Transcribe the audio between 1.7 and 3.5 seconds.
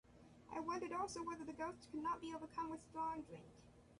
could not be overcome with strong drink.